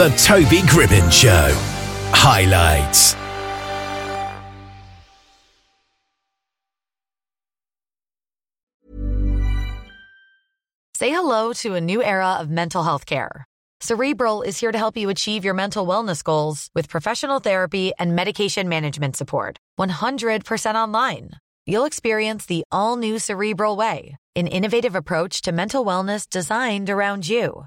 The 0.00 0.08
Toby 0.16 0.62
Gribbin 0.62 1.12
Show. 1.12 1.50
Highlights. 2.14 3.14
Say 10.94 11.10
hello 11.10 11.52
to 11.52 11.74
a 11.74 11.82
new 11.82 12.02
era 12.02 12.36
of 12.40 12.48
mental 12.48 12.82
health 12.82 13.04
care. 13.04 13.44
Cerebral 13.82 14.40
is 14.40 14.58
here 14.58 14.72
to 14.72 14.78
help 14.78 14.96
you 14.96 15.10
achieve 15.10 15.44
your 15.44 15.52
mental 15.52 15.86
wellness 15.86 16.24
goals 16.24 16.70
with 16.74 16.88
professional 16.88 17.40
therapy 17.40 17.92
and 17.98 18.16
medication 18.16 18.70
management 18.70 19.16
support. 19.16 19.58
100% 19.78 20.76
online. 20.76 21.32
You'll 21.66 21.84
experience 21.84 22.46
the 22.46 22.64
all 22.72 22.96
new 22.96 23.18
Cerebral 23.18 23.76
Way, 23.76 24.16
an 24.34 24.46
innovative 24.46 24.94
approach 24.94 25.42
to 25.42 25.52
mental 25.52 25.84
wellness 25.84 26.26
designed 26.26 26.88
around 26.88 27.28
you. 27.28 27.66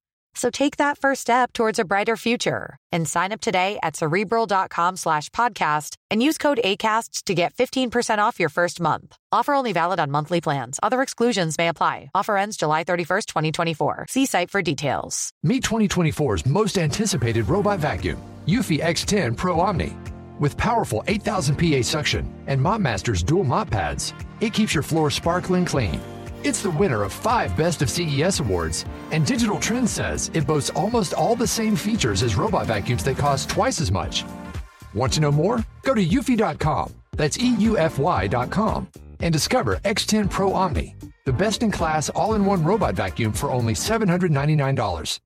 So 0.33 0.49
take 0.49 0.77
that 0.77 0.97
first 0.97 1.21
step 1.21 1.53
towards 1.53 1.77
a 1.79 1.85
brighter 1.85 2.15
future 2.15 2.77
and 2.91 3.07
sign 3.07 3.31
up 3.31 3.41
today 3.41 3.79
at 3.83 3.95
cerebral.com 3.95 4.95
slash 4.95 5.29
podcast 5.29 5.95
and 6.09 6.23
use 6.23 6.37
code 6.37 6.59
ACasts 6.63 7.23
to 7.23 7.33
get 7.33 7.53
15% 7.53 8.19
off 8.19 8.39
your 8.39 8.49
first 8.49 8.79
month. 8.79 9.15
Offer 9.31 9.53
only 9.53 9.73
valid 9.73 9.99
on 9.99 10.11
monthly 10.11 10.41
plans. 10.41 10.79
Other 10.81 11.01
exclusions 11.01 11.57
may 11.57 11.67
apply. 11.67 12.11
Offer 12.15 12.37
ends 12.37 12.57
July 12.57 12.83
31st, 12.83 13.25
2024. 13.25 14.05
See 14.09 14.25
site 14.25 14.49
for 14.49 14.61
details. 14.61 15.31
Meet 15.43 15.63
2024's 15.63 16.45
most 16.45 16.77
anticipated 16.77 17.49
robot 17.49 17.79
vacuum, 17.79 18.21
Eufy 18.47 18.81
X10 18.81 19.35
Pro 19.35 19.59
Omni. 19.59 19.93
With 20.39 20.57
powerful 20.57 21.03
8000 21.07 21.55
PA 21.55 21.81
suction 21.83 22.33
and 22.47 22.59
MopMaster's 22.59 23.21
dual 23.21 23.43
mop 23.43 23.69
pads, 23.69 24.13
it 24.39 24.53
keeps 24.53 24.73
your 24.73 24.83
floor 24.83 25.11
sparkling 25.11 25.65
clean. 25.65 25.99
It's 26.43 26.63
the 26.63 26.71
winner 26.71 27.03
of 27.03 27.13
five 27.13 27.55
Best 27.55 27.83
of 27.83 27.89
CES 27.89 28.39
awards, 28.39 28.83
and 29.11 29.23
Digital 29.23 29.59
Trends 29.59 29.91
says 29.91 30.31
it 30.33 30.47
boasts 30.47 30.71
almost 30.71 31.13
all 31.13 31.35
the 31.35 31.45
same 31.45 31.75
features 31.75 32.23
as 32.23 32.35
robot 32.35 32.65
vacuums 32.65 33.03
that 33.03 33.17
cost 33.17 33.47
twice 33.47 33.79
as 33.79 33.91
much. 33.91 34.25
Want 34.95 35.13
to 35.13 35.21
know 35.21 35.31
more? 35.31 35.63
Go 35.83 35.93
to 35.93 36.03
eufy.com, 36.03 36.93
that's 37.15 37.37
EUFY.com, 37.37 38.87
and 39.19 39.31
discover 39.31 39.75
X10 39.85 40.31
Pro 40.31 40.51
Omni, 40.53 40.95
the 41.25 41.33
best 41.33 41.61
in 41.61 41.69
class 41.69 42.09
all 42.09 42.33
in 42.33 42.43
one 42.43 42.63
robot 42.63 42.95
vacuum 42.95 43.33
for 43.33 43.51
only 43.51 43.73
$799. 43.75 45.19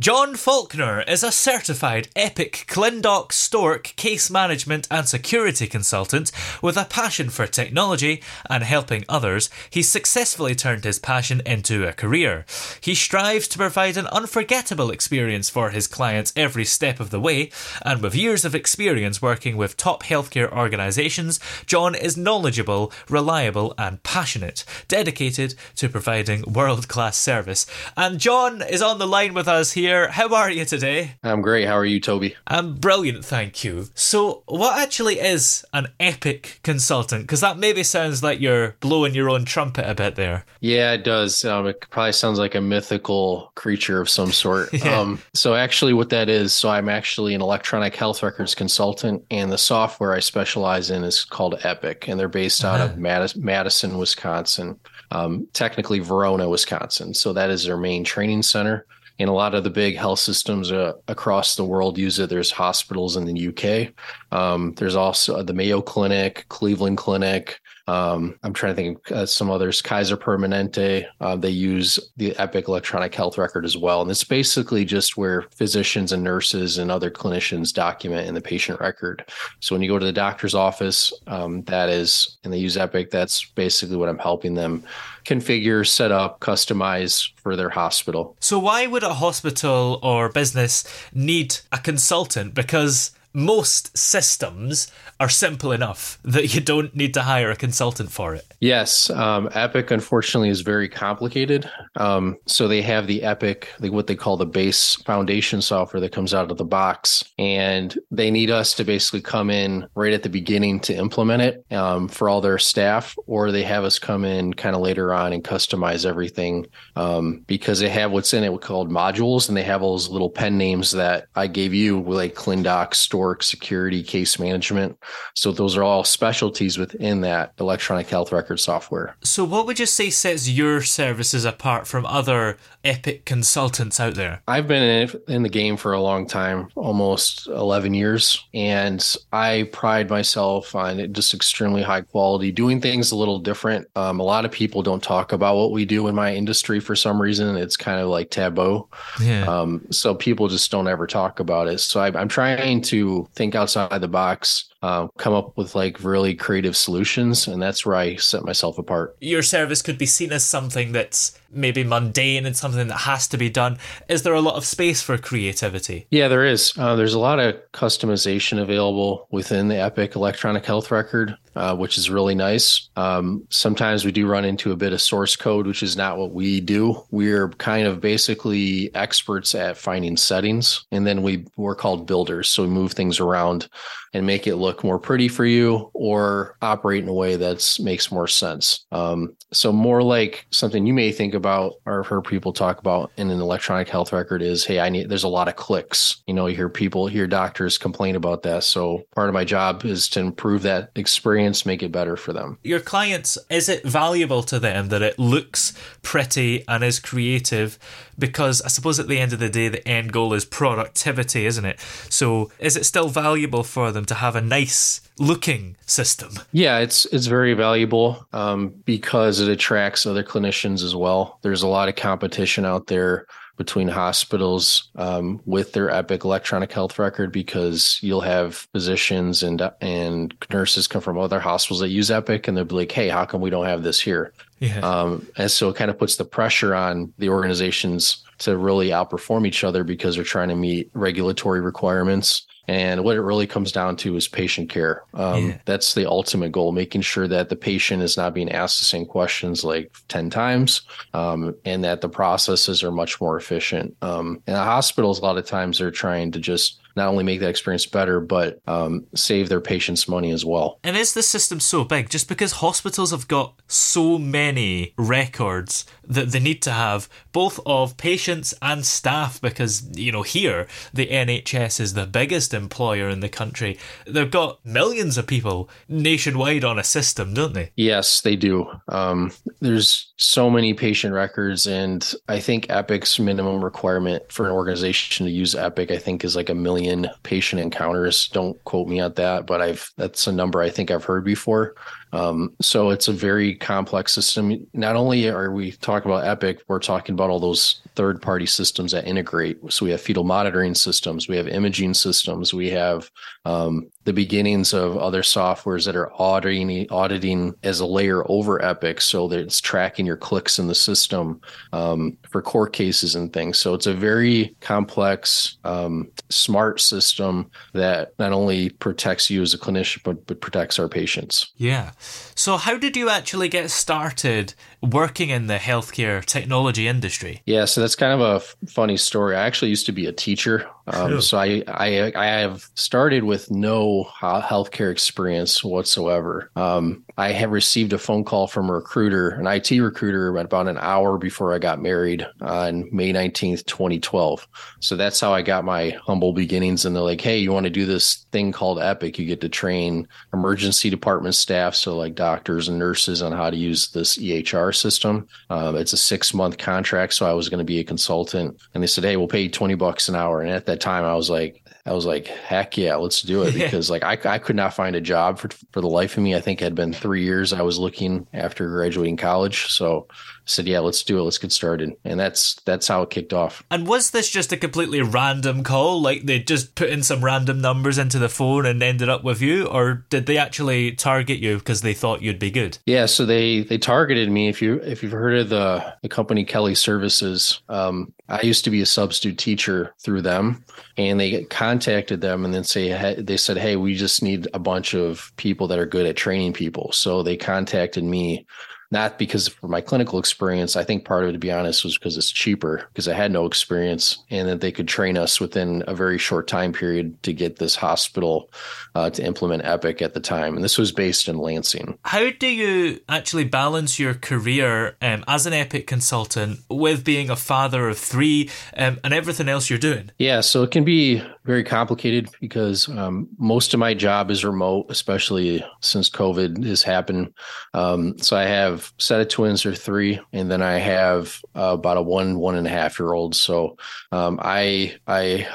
John 0.00 0.36
Faulkner 0.36 1.02
is 1.08 1.24
a 1.24 1.32
certified 1.32 2.06
Epic 2.14 2.66
ClinDoc 2.68 3.32
Stork 3.32 3.94
case 3.96 4.30
management 4.30 4.86
and 4.92 5.08
security 5.08 5.66
consultant 5.66 6.30
with 6.62 6.76
a 6.76 6.84
passion 6.84 7.30
for 7.30 7.48
technology 7.48 8.22
and 8.48 8.62
helping 8.62 9.04
others. 9.08 9.50
He 9.68 9.82
successfully 9.82 10.54
turned 10.54 10.84
his 10.84 11.00
passion 11.00 11.42
into 11.44 11.84
a 11.84 11.92
career. 11.92 12.46
He 12.80 12.94
strives 12.94 13.48
to 13.48 13.58
provide 13.58 13.96
an 13.96 14.06
unforgettable 14.06 14.92
experience 14.92 15.50
for 15.50 15.70
his 15.70 15.88
clients 15.88 16.32
every 16.36 16.64
step 16.64 17.00
of 17.00 17.10
the 17.10 17.18
way, 17.18 17.50
and 17.82 18.00
with 18.00 18.14
years 18.14 18.44
of 18.44 18.54
experience 18.54 19.20
working 19.20 19.56
with 19.56 19.76
top 19.76 20.04
healthcare 20.04 20.52
organisations, 20.56 21.40
John 21.66 21.96
is 21.96 22.16
knowledgeable, 22.16 22.92
reliable, 23.08 23.74
and 23.76 24.00
passionate, 24.04 24.64
dedicated 24.86 25.56
to 25.74 25.88
providing 25.88 26.42
world 26.42 26.86
class 26.86 27.16
service. 27.16 27.66
And 27.96 28.20
John 28.20 28.62
is 28.62 28.80
on 28.80 29.00
the 29.00 29.08
line 29.08 29.34
with 29.34 29.48
us 29.48 29.72
here 29.72 29.87
here. 29.88 30.08
How 30.10 30.34
are 30.34 30.50
you 30.50 30.66
today? 30.66 31.14
I'm 31.22 31.40
great. 31.40 31.66
How 31.66 31.76
are 31.76 31.84
you, 31.84 31.98
Toby? 31.98 32.36
I'm 32.46 32.74
brilliant, 32.74 33.24
thank 33.24 33.64
you. 33.64 33.86
So, 33.94 34.42
what 34.46 34.78
actually 34.78 35.18
is 35.18 35.64
an 35.72 35.88
epic 35.98 36.60
consultant? 36.62 37.22
Because 37.22 37.40
that 37.40 37.56
maybe 37.58 37.82
sounds 37.82 38.22
like 38.22 38.38
you're 38.38 38.76
blowing 38.80 39.14
your 39.14 39.30
own 39.30 39.46
trumpet 39.46 39.88
a 39.88 39.94
bit 39.94 40.14
there. 40.14 40.44
Yeah, 40.60 40.92
it 40.92 41.04
does. 41.04 41.42
Um, 41.44 41.66
it 41.66 41.86
probably 41.90 42.12
sounds 42.12 42.38
like 42.38 42.54
a 42.54 42.60
mythical 42.60 43.50
creature 43.54 44.00
of 44.00 44.08
some 44.08 44.30
sort. 44.32 44.68
Yeah. 44.78 45.00
Um, 45.00 45.18
so, 45.34 45.54
actually, 45.54 45.92
what 45.92 46.10
that 46.10 46.28
is, 46.28 46.54
so 46.54 46.68
I'm 46.68 46.88
actually 46.88 47.34
an 47.34 47.40
electronic 47.40 47.96
health 47.96 48.22
records 48.22 48.54
consultant, 48.54 49.24
and 49.30 49.50
the 49.50 49.58
software 49.58 50.12
I 50.12 50.20
specialize 50.20 50.90
in 50.90 51.02
is 51.02 51.24
called 51.24 51.58
Epic, 51.64 52.06
and 52.06 52.20
they're 52.20 52.28
based 52.28 52.64
out 52.64 52.80
of 52.80 52.96
Madis- 52.96 53.36
Madison, 53.36 53.98
Wisconsin. 53.98 54.78
Um, 55.10 55.48
technically, 55.52 55.98
Verona, 55.98 56.48
Wisconsin. 56.48 57.12
So, 57.14 57.32
that 57.32 57.50
is 57.50 57.64
their 57.64 57.76
main 57.76 58.04
training 58.04 58.42
center. 58.42 58.86
And 59.18 59.28
a 59.28 59.32
lot 59.32 59.54
of 59.54 59.64
the 59.64 59.70
big 59.70 59.96
health 59.96 60.20
systems 60.20 60.70
uh, 60.70 60.92
across 61.08 61.56
the 61.56 61.64
world 61.64 61.98
use 61.98 62.18
it. 62.18 62.30
There's 62.30 62.52
hospitals 62.52 63.16
in 63.16 63.24
the 63.24 63.48
UK. 63.48 63.92
Um, 64.30 64.74
there's 64.74 64.94
also 64.94 65.42
the 65.42 65.52
Mayo 65.52 65.82
Clinic, 65.82 66.46
Cleveland 66.48 66.98
Clinic. 66.98 67.60
Um, 67.88 68.38
I'm 68.42 68.52
trying 68.52 68.72
to 68.72 68.76
think 68.76 69.10
of 69.10 69.16
uh, 69.16 69.26
some 69.26 69.50
others. 69.50 69.80
Kaiser 69.80 70.18
Permanente. 70.18 71.06
Uh, 71.22 71.36
they 71.36 71.48
use 71.48 71.98
the 72.18 72.36
Epic 72.36 72.68
electronic 72.68 73.14
health 73.14 73.38
record 73.38 73.64
as 73.64 73.78
well, 73.78 74.02
and 74.02 74.10
it's 74.10 74.24
basically 74.24 74.84
just 74.84 75.16
where 75.16 75.42
physicians 75.56 76.12
and 76.12 76.22
nurses 76.22 76.76
and 76.76 76.90
other 76.90 77.10
clinicians 77.10 77.72
document 77.72 78.28
in 78.28 78.34
the 78.34 78.42
patient 78.42 78.78
record. 78.78 79.24
So 79.60 79.74
when 79.74 79.80
you 79.80 79.88
go 79.88 79.98
to 79.98 80.04
the 80.04 80.12
doctor's 80.12 80.54
office, 80.54 81.14
um, 81.28 81.62
that 81.62 81.88
is, 81.88 82.36
and 82.44 82.52
they 82.52 82.58
use 82.58 82.76
Epic. 82.76 83.10
That's 83.10 83.46
basically 83.46 83.96
what 83.96 84.10
I'm 84.10 84.18
helping 84.18 84.52
them 84.52 84.84
configure, 85.24 85.86
set 85.86 86.12
up, 86.12 86.40
customize 86.40 87.30
for 87.36 87.56
their 87.56 87.70
hospital. 87.70 88.36
So, 88.40 88.58
why 88.58 88.86
would 88.86 89.02
a 89.02 89.14
hospital 89.14 89.98
or 90.02 90.28
business 90.28 90.84
need 91.14 91.56
a 91.72 91.78
consultant? 91.78 92.54
Because 92.54 93.12
most 93.38 93.96
systems 93.96 94.90
are 95.20 95.28
simple 95.28 95.72
enough 95.72 96.18
that 96.24 96.54
you 96.54 96.60
don't 96.60 96.94
need 96.94 97.14
to 97.14 97.22
hire 97.22 97.50
a 97.50 97.56
consultant 97.56 98.10
for 98.10 98.34
it. 98.34 98.54
Yes, 98.60 99.10
um, 99.10 99.48
Epic 99.52 99.90
unfortunately 99.90 100.48
is 100.48 100.60
very 100.60 100.88
complicated. 100.88 101.70
Um, 101.96 102.36
so 102.46 102.66
they 102.66 102.82
have 102.82 103.06
the 103.06 103.22
Epic, 103.22 103.68
like 103.78 103.92
what 103.92 104.08
they 104.08 104.16
call 104.16 104.36
the 104.36 104.46
base 104.46 104.96
foundation 105.02 105.62
software 105.62 106.00
that 106.00 106.12
comes 106.12 106.34
out 106.34 106.50
of 106.50 106.58
the 106.58 106.64
box, 106.64 107.24
and 107.38 107.96
they 108.10 108.30
need 108.30 108.50
us 108.50 108.74
to 108.74 108.84
basically 108.84 109.20
come 109.20 109.50
in 109.50 109.86
right 109.94 110.12
at 110.12 110.22
the 110.24 110.28
beginning 110.28 110.80
to 110.80 110.94
implement 110.94 111.42
it 111.42 111.64
um, 111.72 112.08
for 112.08 112.28
all 112.28 112.40
their 112.40 112.58
staff, 112.58 113.16
or 113.26 113.52
they 113.52 113.62
have 113.62 113.84
us 113.84 113.98
come 113.98 114.24
in 114.24 114.52
kind 114.54 114.74
of 114.74 114.82
later 114.82 115.14
on 115.14 115.32
and 115.32 115.44
customize 115.44 116.04
everything 116.04 116.66
um, 116.96 117.44
because 117.46 117.78
they 117.78 117.88
have 117.88 118.10
what's 118.10 118.34
in 118.34 118.44
it 118.44 118.60
called 118.60 118.90
modules, 118.90 119.48
and 119.48 119.56
they 119.56 119.62
have 119.62 119.82
all 119.82 119.92
those 119.92 120.08
little 120.08 120.30
pen 120.30 120.58
names 120.58 120.90
that 120.92 121.26
I 121.36 121.46
gave 121.46 121.72
you, 121.72 122.00
like 122.02 122.34
ClinDoc, 122.34 122.94
Security, 123.40 124.02
Case 124.02 124.38
Management. 124.38 124.98
So 125.34 125.52
those 125.52 125.76
are 125.76 125.82
all 125.82 126.04
specialties 126.04 126.78
within 126.78 127.20
that 127.22 127.52
electronic 127.58 128.08
health 128.08 128.32
record 128.32 128.58
software. 128.58 129.16
So, 129.22 129.44
what 129.44 129.66
would 129.66 129.78
you 129.78 129.86
say 129.86 130.10
sets 130.10 130.48
your 130.48 130.82
services 130.82 131.44
apart 131.44 131.86
from 131.86 132.06
other 132.06 132.56
Epic 132.84 133.24
consultants 133.24 134.00
out 134.00 134.14
there? 134.14 134.42
I've 134.48 134.68
been 134.68 134.82
in, 134.82 135.20
in 135.34 135.42
the 135.42 135.48
game 135.48 135.76
for 135.76 135.92
a 135.92 136.00
long 136.00 136.26
time, 136.26 136.68
almost 136.74 137.46
11 137.46 137.94
years, 137.94 138.44
and 138.54 139.04
I 139.32 139.68
pride 139.72 140.10
myself 140.10 140.74
on 140.74 141.00
it 141.00 141.12
just 141.12 141.34
extremely 141.34 141.82
high 141.82 142.02
quality, 142.02 142.52
doing 142.52 142.80
things 142.80 143.10
a 143.10 143.16
little 143.16 143.38
different. 143.38 143.88
Um, 143.96 144.20
a 144.20 144.24
lot 144.24 144.44
of 144.44 144.50
people 144.50 144.82
don't 144.82 145.02
talk 145.02 145.32
about 145.32 145.56
what 145.56 145.72
we 145.72 145.84
do 145.84 146.08
in 146.08 146.14
my 146.14 146.34
industry 146.34 146.80
for 146.80 146.96
some 146.96 147.20
reason. 147.20 147.56
It's 147.56 147.76
kind 147.76 148.00
of 148.00 148.08
like 148.08 148.30
taboo. 148.30 148.88
Yeah. 149.20 149.44
Um, 149.44 149.86
so 149.90 150.14
people 150.14 150.48
just 150.48 150.70
don't 150.70 150.88
ever 150.88 151.06
talk 151.06 151.40
about 151.40 151.68
it. 151.68 151.78
So 151.78 152.00
I, 152.00 152.06
I'm 152.18 152.28
trying 152.28 152.82
to 152.82 153.07
think 153.34 153.54
outside 153.54 154.00
the 154.00 154.08
box 154.08 154.68
uh, 154.82 155.08
come 155.18 155.34
up 155.34 155.56
with 155.56 155.74
like 155.74 156.02
really 156.04 156.34
creative 156.34 156.76
solutions 156.76 157.48
and 157.48 157.60
that's 157.60 157.84
where 157.84 157.96
i 157.96 158.16
set 158.16 158.44
myself 158.44 158.78
apart. 158.78 159.16
Your 159.20 159.42
service 159.42 159.82
could 159.82 159.98
be 159.98 160.06
seen 160.06 160.32
as 160.32 160.44
something 160.44 160.92
that's 160.92 161.38
maybe 161.50 161.82
mundane 161.82 162.44
and 162.44 162.56
something 162.56 162.88
that 162.88 162.98
has 162.98 163.26
to 163.28 163.38
be 163.38 163.48
done. 163.48 163.78
Is 164.08 164.22
there 164.22 164.34
a 164.34 164.40
lot 164.40 164.56
of 164.56 164.64
space 164.64 165.02
for 165.02 165.16
creativity? 165.18 166.06
yeah 166.10 166.28
there 166.28 166.44
is. 166.44 166.72
Uh, 166.76 166.94
there's 166.94 167.14
a 167.14 167.18
lot 167.18 167.38
of 167.38 167.56
customization 167.72 168.60
available 168.60 169.26
within 169.30 169.68
the 169.68 169.76
epic 169.76 170.14
electronic 170.14 170.64
health 170.64 170.90
record 170.90 171.36
uh, 171.56 171.74
which 171.74 171.98
is 171.98 172.08
really 172.08 172.36
nice. 172.36 172.88
Um, 172.94 173.44
sometimes 173.50 174.04
we 174.04 174.12
do 174.12 174.28
run 174.28 174.44
into 174.44 174.70
a 174.70 174.76
bit 174.76 174.92
of 174.92 175.02
source 175.02 175.34
code 175.34 175.66
which 175.66 175.82
is 175.82 175.96
not 175.96 176.18
what 176.18 176.32
we 176.32 176.60
do. 176.60 177.02
We're 177.10 177.48
kind 177.48 177.86
of 177.86 178.00
basically 178.00 178.94
experts 178.94 179.56
at 179.56 179.76
finding 179.76 180.16
settings 180.16 180.86
and 180.92 181.06
then 181.06 181.22
we 181.22 181.46
we're 181.56 181.74
called 181.74 182.06
builders 182.06 182.48
so 182.48 182.62
we 182.62 182.68
move 182.68 182.92
things 182.92 183.18
around 183.18 183.68
and 184.14 184.26
make 184.26 184.46
it 184.46 184.56
look 184.56 184.82
more 184.82 184.98
pretty 184.98 185.28
for 185.28 185.44
you 185.44 185.90
or 185.94 186.56
operate 186.62 187.02
in 187.02 187.08
a 187.08 187.14
way 187.14 187.36
that 187.36 187.78
makes 187.80 188.10
more 188.10 188.26
sense. 188.26 188.86
Um, 188.92 189.36
so 189.52 189.72
more 189.72 190.02
like 190.02 190.46
something 190.50 190.86
you 190.86 190.94
may 190.94 191.12
think 191.12 191.34
about 191.34 191.74
or 191.86 192.02
heard 192.02 192.24
people 192.24 192.52
talk 192.52 192.78
about 192.78 193.10
in 193.16 193.30
an 193.30 193.40
electronic 193.40 193.88
health 193.88 194.12
record 194.12 194.42
is, 194.42 194.64
hey, 194.64 194.80
I 194.80 194.88
need 194.88 195.08
there's 195.08 195.24
a 195.24 195.28
lot 195.28 195.48
of 195.48 195.56
clicks. 195.56 196.22
You 196.26 196.34
know, 196.34 196.46
you 196.46 196.56
hear 196.56 196.68
people, 196.68 197.06
hear 197.06 197.26
doctors 197.26 197.78
complain 197.78 198.16
about 198.16 198.42
that. 198.42 198.64
So 198.64 199.04
part 199.14 199.28
of 199.28 199.34
my 199.34 199.44
job 199.44 199.84
is 199.84 200.08
to 200.10 200.20
improve 200.20 200.62
that 200.62 200.90
experience, 200.96 201.64
make 201.64 201.82
it 201.82 201.92
better 201.92 202.16
for 202.16 202.32
them. 202.32 202.58
Your 202.62 202.80
clients, 202.80 203.38
is 203.50 203.68
it 203.68 203.84
valuable 203.84 204.42
to 204.44 204.58
them 204.58 204.88
that 204.88 205.02
it 205.02 205.18
looks 205.18 205.72
pretty 206.02 206.64
and 206.68 206.84
is 206.84 207.00
creative? 207.00 207.78
Because 208.18 208.60
I 208.62 208.68
suppose 208.68 208.98
at 208.98 209.08
the 209.08 209.18
end 209.18 209.32
of 209.32 209.38
the 209.38 209.48
day, 209.48 209.68
the 209.68 209.86
end 209.86 210.12
goal 210.12 210.34
is 210.34 210.44
productivity, 210.44 211.46
isn't 211.46 211.64
it? 211.64 211.80
So 212.08 212.50
is 212.58 212.76
it 212.76 212.84
still 212.84 213.08
valuable 213.08 213.62
for 213.62 213.92
them 213.92 213.97
to 214.06 214.14
have 214.14 214.36
a 214.36 214.40
nice 214.40 215.00
looking 215.18 215.76
system? 215.86 216.30
Yeah, 216.52 216.78
it's 216.78 217.04
it's 217.06 217.26
very 217.26 217.54
valuable 217.54 218.26
um, 218.32 218.74
because 218.84 219.40
it 219.40 219.48
attracts 219.48 220.06
other 220.06 220.22
clinicians 220.22 220.82
as 220.82 220.94
well. 220.94 221.38
There's 221.42 221.62
a 221.62 221.68
lot 221.68 221.88
of 221.88 221.96
competition 221.96 222.64
out 222.64 222.86
there 222.86 223.26
between 223.58 223.88
hospitals 223.88 224.88
um, 224.96 225.40
with 225.44 225.72
their 225.72 225.90
Epic 225.90 226.24
electronic 226.24 226.72
health 226.72 226.98
record 226.98 227.32
because 227.32 227.98
you'll 228.00 228.20
have 228.22 228.68
physicians 228.72 229.42
and 229.42 229.68
and 229.80 230.34
nurses 230.50 230.86
come 230.86 231.02
from 231.02 231.18
other 231.18 231.40
hospitals 231.40 231.80
that 231.80 231.88
use 231.88 232.10
Epic 232.10 232.48
and 232.48 232.56
they'll 232.56 232.64
be 232.64 232.76
like, 232.76 232.92
"Hey, 232.92 233.08
how 233.08 233.26
come 233.26 233.40
we 233.40 233.50
don't 233.50 233.66
have 233.66 233.82
this 233.82 234.00
here?" 234.00 234.32
Yeah. 234.60 234.78
Um, 234.78 235.26
and 235.36 235.50
so 235.50 235.68
it 235.68 235.76
kind 235.76 235.90
of 235.90 235.98
puts 235.98 236.16
the 236.16 236.24
pressure 236.24 236.74
on 236.74 237.12
the 237.18 237.28
organizations 237.28 238.24
to 238.38 238.56
really 238.56 238.88
outperform 238.88 239.46
each 239.46 239.64
other 239.64 239.84
because 239.84 240.14
they're 240.14 240.24
trying 240.24 240.48
to 240.48 240.56
meet 240.56 240.90
regulatory 240.94 241.60
requirements 241.60 242.46
and 242.68 243.02
what 243.02 243.16
it 243.16 243.22
really 243.22 243.46
comes 243.46 243.72
down 243.72 243.96
to 243.96 244.14
is 244.14 244.28
patient 244.28 244.68
care. 244.68 245.02
Um, 245.14 245.48
yeah. 245.48 245.58
That's 245.64 245.94
the 245.94 246.08
ultimate 246.08 246.52
goal, 246.52 246.72
making 246.72 247.00
sure 247.00 247.26
that 247.26 247.48
the 247.48 247.56
patient 247.56 248.02
is 248.02 248.16
not 248.16 248.34
being 248.34 248.52
asked 248.52 248.78
the 248.78 248.84
same 248.84 249.06
questions 249.06 249.64
like 249.64 249.90
10 250.08 250.28
times 250.28 250.82
um, 251.14 251.56
and 251.64 251.82
that 251.82 252.02
the 252.02 252.10
processes 252.10 252.84
are 252.84 252.92
much 252.92 253.20
more 253.22 253.38
efficient. 253.38 253.96
Um, 254.02 254.42
and 254.46 254.54
the 254.54 254.62
hospitals, 254.62 255.18
a 255.18 255.22
lot 255.22 255.38
of 255.38 255.46
times, 255.46 255.78
they're 255.78 255.90
trying 255.90 256.30
to 256.32 256.38
just 256.38 256.78
not 256.98 257.08
only 257.08 257.24
make 257.24 257.40
that 257.40 257.48
experience 257.48 257.86
better, 257.86 258.20
but 258.20 258.60
um, 258.66 259.06
save 259.14 259.48
their 259.48 259.60
patients 259.60 260.08
money 260.08 260.30
as 260.30 260.44
well. 260.44 260.78
And 260.84 260.96
is 260.96 261.14
the 261.14 261.22
system 261.22 261.60
so 261.60 261.84
big? 261.84 262.10
Just 262.10 262.28
because 262.28 262.52
hospitals 262.52 263.10
have 263.10 263.28
got 263.28 263.54
so 263.66 264.18
many 264.18 264.92
records 264.98 265.86
that 266.04 266.32
they 266.32 266.40
need 266.40 266.60
to 266.62 266.72
have, 266.72 267.08
both 267.32 267.60
of 267.64 267.96
patients 267.96 268.54
and 268.60 268.84
staff, 268.84 269.40
because, 269.40 269.88
you 269.96 270.12
know, 270.12 270.22
here 270.22 270.66
the 270.92 271.06
NHS 271.06 271.80
is 271.80 271.94
the 271.94 272.06
biggest 272.06 272.52
employer 272.52 273.08
in 273.08 273.20
the 273.20 273.28
country. 273.28 273.78
They've 274.06 274.30
got 274.30 274.64
millions 274.64 275.16
of 275.16 275.26
people 275.26 275.70
nationwide 275.88 276.64
on 276.64 276.78
a 276.78 276.84
system, 276.84 277.34
don't 277.34 277.52
they? 277.52 277.70
Yes, 277.76 278.20
they 278.20 278.36
do. 278.36 278.70
Um, 278.88 279.32
there's 279.60 280.12
so 280.16 280.50
many 280.50 280.74
patient 280.74 281.14
records, 281.14 281.66
and 281.66 282.12
I 282.28 282.40
think 282.40 282.66
Epic's 282.68 283.18
minimum 283.18 283.64
requirement 283.64 284.32
for 284.32 284.46
an 284.46 284.52
organization 284.52 285.26
to 285.26 285.32
use 285.32 285.54
Epic, 285.54 285.90
I 285.90 285.98
think, 285.98 286.24
is 286.24 286.34
like 286.34 286.48
a 286.48 286.54
million 286.54 286.87
patient 287.22 287.60
encounters. 287.60 288.28
Don't 288.28 288.62
quote 288.64 288.88
me 288.88 289.00
on 289.00 289.12
that, 289.14 289.46
but 289.46 289.60
I've 289.60 289.90
that's 289.96 290.26
a 290.26 290.32
number 290.32 290.60
I 290.60 290.70
think 290.70 290.90
I've 290.90 291.04
heard 291.04 291.24
before. 291.24 291.74
Um, 292.12 292.54
so 292.60 292.90
it's 292.90 293.08
a 293.08 293.12
very 293.12 293.54
complex 293.54 294.12
system. 294.14 294.66
Not 294.72 294.96
only 294.96 295.28
are 295.28 295.50
we 295.52 295.72
talking 295.72 296.10
about 296.10 296.26
Epic, 296.26 296.62
we're 296.68 296.78
talking 296.78 297.14
about 297.14 297.30
all 297.30 297.40
those 297.40 297.82
third 297.94 298.22
party 298.22 298.46
systems 298.46 298.92
that 298.92 299.06
integrate. 299.06 299.58
So 299.70 299.84
we 299.84 299.90
have 299.90 300.00
fetal 300.00 300.24
monitoring 300.24 300.74
systems, 300.74 301.28
we 301.28 301.36
have 301.36 301.48
imaging 301.48 301.94
systems, 301.94 302.54
we 302.54 302.70
have 302.70 303.10
um, 303.44 303.90
the 304.04 304.12
beginnings 304.12 304.72
of 304.72 304.96
other 304.96 305.22
softwares 305.22 305.84
that 305.84 305.96
are 305.96 306.10
auditing 306.20 306.86
auditing 306.90 307.54
as 307.62 307.80
a 307.80 307.86
layer 307.86 308.22
over 308.30 308.62
Epic, 308.64 309.00
so 309.00 309.28
that 309.28 309.38
it's 309.38 309.60
tracking 309.60 310.06
your 310.06 310.16
clicks 310.16 310.58
in 310.58 310.66
the 310.66 310.74
system 310.74 311.40
um, 311.72 312.16
for 312.30 312.40
court 312.40 312.72
cases 312.72 313.14
and 313.14 313.32
things. 313.32 313.58
So 313.58 313.74
it's 313.74 313.86
a 313.86 313.94
very 313.94 314.56
complex, 314.60 315.58
um, 315.64 316.10
smart 316.30 316.80
system 316.80 317.50
that 317.74 318.12
not 318.18 318.32
only 318.32 318.70
protects 318.70 319.28
you 319.28 319.42
as 319.42 319.54
a 319.54 319.58
clinician, 319.58 320.02
but, 320.02 320.26
but 320.26 320.40
protects 320.40 320.78
our 320.78 320.88
patients. 320.88 321.52
Yeah. 321.56 321.90
So 321.98 322.56
how 322.56 322.78
did 322.78 322.96
you 322.96 323.08
actually 323.10 323.48
get 323.48 323.70
started 323.70 324.54
working 324.80 325.30
in 325.30 325.46
the 325.46 325.56
healthcare 325.56 326.24
technology 326.24 326.86
industry? 326.86 327.42
Yeah, 327.46 327.64
so 327.64 327.80
that's 327.80 327.96
kind 327.96 328.12
of 328.12 328.20
a 328.20 328.36
f- 328.36 328.56
funny 328.68 328.96
story. 328.96 329.36
I 329.36 329.46
actually 329.46 329.70
used 329.70 329.86
to 329.86 329.92
be 329.92 330.06
a 330.06 330.12
teacher, 330.12 330.68
um, 330.92 331.20
so 331.20 331.38
I, 331.38 331.62
I 331.68 332.12
I 332.14 332.26
have 332.26 332.68
started 332.74 333.24
with 333.24 333.50
no 333.50 334.04
healthcare 334.20 334.90
experience 334.90 335.62
whatsoever. 335.62 336.50
Um, 336.56 337.04
I 337.16 337.32
have 337.32 337.50
received 337.50 337.92
a 337.92 337.98
phone 337.98 338.24
call 338.24 338.46
from 338.46 338.70
a 338.70 338.74
recruiter, 338.74 339.30
an 339.30 339.46
IT 339.46 339.70
recruiter, 339.72 340.36
about 340.36 340.68
an 340.68 340.78
hour 340.78 341.18
before 341.18 341.52
I 341.52 341.58
got 341.58 341.82
married 341.82 342.26
on 342.40 342.88
May 342.92 343.12
19th, 343.12 343.66
2012. 343.66 344.46
So 344.80 344.96
that's 344.96 345.20
how 345.20 345.34
I 345.34 345.42
got 345.42 345.64
my 345.64 345.90
humble 345.90 346.32
beginnings. 346.32 346.84
And 346.84 346.94
they're 346.94 347.02
like, 347.02 347.20
hey, 347.20 347.38
you 347.38 347.52
want 347.52 347.64
to 347.64 347.70
do 347.70 347.86
this 347.86 348.26
thing 348.30 348.52
called 348.52 348.78
Epic? 348.80 349.18
You 349.18 349.26
get 349.26 349.40
to 349.40 349.48
train 349.48 350.06
emergency 350.32 350.90
department 350.90 351.34
staff, 351.34 351.74
so 351.74 351.96
like 351.96 352.14
doctors 352.14 352.68
and 352.68 352.78
nurses, 352.78 353.20
on 353.20 353.32
how 353.32 353.50
to 353.50 353.56
use 353.56 353.88
this 353.88 354.16
EHR 354.16 354.74
system. 354.74 355.26
Um, 355.50 355.76
it's 355.76 355.92
a 355.92 355.96
six 355.96 356.32
month 356.32 356.58
contract. 356.58 357.14
So 357.14 357.26
I 357.26 357.32
was 357.32 357.48
going 357.48 357.58
to 357.58 357.64
be 357.64 357.80
a 357.80 357.84
consultant. 357.84 358.60
And 358.74 358.82
they 358.82 358.86
said, 358.86 359.04
hey, 359.04 359.16
we'll 359.16 359.28
pay 359.28 359.42
you 359.42 359.50
20 359.50 359.74
bucks 359.74 360.08
an 360.08 360.14
hour. 360.14 360.40
And 360.40 360.50
at 360.50 360.66
that 360.66 360.77
time, 360.78 361.04
I 361.04 361.14
was 361.14 361.28
like, 361.28 361.62
I 361.84 361.92
was 361.92 362.06
like, 362.06 362.26
heck 362.26 362.76
yeah, 362.76 362.96
let's 362.96 363.22
do 363.22 363.42
it 363.42 363.54
because 363.54 363.90
like 363.90 364.02
I, 364.02 364.18
I 364.24 364.38
could 364.38 364.56
not 364.56 364.74
find 364.74 364.94
a 364.96 365.00
job 365.00 365.38
for, 365.38 365.48
for 365.72 365.80
the 365.80 365.88
life 365.88 366.16
of 366.16 366.22
me. 366.22 366.34
I 366.34 366.40
think 366.40 366.60
it 366.60 366.64
had 366.64 366.74
been 366.74 366.92
three 366.92 367.22
years 367.22 367.52
I 367.52 367.62
was 367.62 367.78
looking 367.78 368.26
after 368.32 368.68
graduating 368.68 369.16
college. 369.16 369.66
So 369.72 370.08
said, 370.50 370.66
"Yeah, 370.66 370.80
let's 370.80 371.02
do 371.02 371.18
it. 371.18 371.22
Let's 371.22 371.38
get 371.38 371.52
started." 371.52 371.96
And 372.04 372.18
that's 372.18 372.54
that's 372.64 372.88
how 372.88 373.02
it 373.02 373.10
kicked 373.10 373.32
off. 373.32 373.64
And 373.70 373.86
was 373.86 374.10
this 374.10 374.30
just 374.30 374.52
a 374.52 374.56
completely 374.56 375.02
random 375.02 375.62
call? 375.62 376.00
Like 376.00 376.24
they 376.24 376.40
just 376.40 376.74
put 376.74 376.90
in 376.90 377.02
some 377.02 377.24
random 377.24 377.60
numbers 377.60 377.98
into 377.98 378.18
the 378.18 378.28
phone 378.28 378.66
and 378.66 378.82
ended 378.82 379.08
up 379.08 379.24
with 379.24 379.40
you, 379.40 379.66
or 379.66 380.06
did 380.10 380.26
they 380.26 380.38
actually 380.38 380.92
target 380.92 381.38
you 381.38 381.58
because 381.58 381.82
they 381.82 381.94
thought 381.94 382.22
you'd 382.22 382.38
be 382.38 382.50
good? 382.50 382.78
Yeah, 382.86 383.06
so 383.06 383.26
they 383.26 383.60
they 383.60 383.78
targeted 383.78 384.30
me. 384.30 384.48
If 384.48 384.62
you 384.62 384.74
if 384.76 385.02
you've 385.02 385.12
heard 385.12 385.38
of 385.38 385.48
the 385.48 385.94
the 386.02 386.08
company 386.08 386.44
Kelly 386.44 386.74
Services, 386.74 387.60
um, 387.68 388.12
I 388.28 388.42
used 388.42 388.64
to 388.64 388.70
be 388.70 388.82
a 388.82 388.86
substitute 388.86 389.38
teacher 389.38 389.94
through 390.00 390.22
them, 390.22 390.64
and 390.96 391.18
they 391.18 391.44
contacted 391.44 392.20
them 392.20 392.44
and 392.44 392.52
then 392.52 392.64
say 392.64 393.14
they 393.20 393.36
said, 393.36 393.58
"Hey, 393.58 393.76
we 393.76 393.94
just 393.94 394.22
need 394.22 394.48
a 394.54 394.58
bunch 394.58 394.94
of 394.94 395.32
people 395.36 395.68
that 395.68 395.78
are 395.78 395.86
good 395.86 396.06
at 396.06 396.16
training 396.16 396.52
people." 396.52 396.92
So 396.92 397.22
they 397.22 397.36
contacted 397.36 398.04
me 398.04 398.46
not 398.90 399.18
because 399.18 399.48
for 399.48 399.68
my 399.68 399.80
clinical 399.80 400.18
experience. 400.18 400.76
I 400.76 400.84
think 400.84 401.04
part 401.04 401.24
of 401.24 401.30
it, 401.30 401.32
to 401.32 401.38
be 401.38 401.52
honest, 401.52 401.84
was 401.84 401.98
because 401.98 402.16
it's 402.16 402.30
cheaper 402.30 402.88
because 402.88 403.06
I 403.06 403.14
had 403.14 403.30
no 403.30 403.44
experience 403.44 404.18
and 404.30 404.48
that 404.48 404.60
they 404.60 404.72
could 404.72 404.88
train 404.88 405.18
us 405.18 405.40
within 405.40 405.84
a 405.86 405.94
very 405.94 406.16
short 406.16 406.48
time 406.48 406.72
period 406.72 407.22
to 407.24 407.32
get 407.32 407.56
this 407.56 407.76
hospital 407.76 408.50
uh, 408.94 409.10
to 409.10 409.24
implement 409.24 409.64
Epic 409.64 410.00
at 410.00 410.14
the 410.14 410.20
time. 410.20 410.54
And 410.54 410.64
this 410.64 410.78
was 410.78 410.90
based 410.90 411.28
in 411.28 411.38
Lansing. 411.38 411.98
How 412.04 412.30
do 412.30 412.46
you 412.46 413.00
actually 413.08 413.44
balance 413.44 413.98
your 413.98 414.14
career 414.14 414.96
um, 415.02 415.24
as 415.28 415.46
an 415.46 415.52
Epic 415.52 415.86
consultant 415.86 416.60
with 416.70 417.04
being 417.04 417.28
a 417.28 417.36
father 417.36 417.88
of 417.88 417.98
three 417.98 418.50
um, 418.76 418.98
and 419.04 419.12
everything 419.12 419.48
else 419.48 419.68
you're 419.68 419.78
doing? 419.78 420.10
Yeah, 420.18 420.40
so 420.40 420.62
it 420.62 420.70
can 420.70 420.84
be 420.84 421.22
very 421.44 421.64
complicated 421.64 422.28
because 422.40 422.88
um, 422.90 423.28
most 423.38 423.74
of 423.74 423.80
my 423.80 423.94
job 423.94 424.30
is 424.30 424.44
remote, 424.44 424.86
especially 424.88 425.64
since 425.80 426.08
COVID 426.10 426.64
has 426.64 426.82
happened. 426.82 427.32
Um, 427.74 428.18
so 428.18 428.36
I 428.36 428.44
have 428.44 428.77
have 428.78 428.92
set 428.98 429.20
of 429.20 429.28
twins 429.28 429.66
or 429.66 429.74
three, 429.74 430.20
and 430.32 430.50
then 430.50 430.62
I 430.62 430.78
have 430.78 431.40
uh, 431.54 431.72
about 431.74 431.96
a 431.96 432.02
one 432.02 432.38
one 432.38 432.56
and 432.56 432.66
a 432.66 432.70
half 432.70 432.98
year 432.98 433.12
old. 433.12 433.34
So 433.34 433.76
um, 434.12 434.38
I 434.42 434.96
I 435.06 435.46